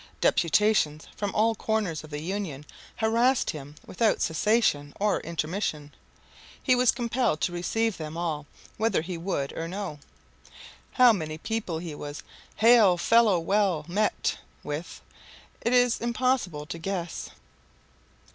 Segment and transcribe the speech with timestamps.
[0.19, 2.65] Deputations from all corners of the Union
[2.95, 5.93] harassed him without cessation or intermission.
[6.63, 9.99] He was compelled to receive them all, whether he would or no.
[10.93, 12.23] How many hands he shook, how many people he was
[12.55, 15.01] "hail fellow well met" with,
[15.61, 17.29] it is impossible to guess!